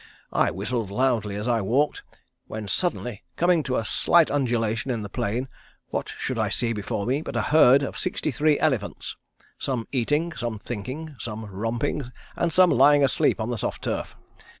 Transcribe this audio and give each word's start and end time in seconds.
I 0.33 0.49
whistled 0.49 0.89
loudly 0.89 1.35
as 1.35 1.47
I 1.47 1.61
walked, 1.61 2.01
when 2.47 2.67
suddenly 2.67 3.21
coming 3.35 3.61
to 3.61 3.75
a 3.75 3.85
slight 3.85 4.31
undulation 4.31 4.89
in 4.89 5.03
the 5.03 5.09
plain 5.11 5.47
what 5.89 6.09
should 6.17 6.39
I 6.39 6.49
see 6.49 6.73
before 6.73 7.05
me 7.05 7.21
but 7.21 7.35
a 7.35 7.41
herd 7.53 7.83
of 7.83 7.99
sixty 7.99 8.31
three 8.31 8.57
elephants, 8.59 9.15
some 9.59 9.87
eating, 9.91 10.31
some 10.31 10.57
thinking, 10.57 11.15
some 11.19 11.45
romping, 11.45 12.11
and 12.35 12.51
some 12.51 12.71
lying 12.71 13.03
asleep 13.03 13.39
on 13.39 13.51
the 13.51 13.59
soft 13.59 13.83
turf. 13.83 14.17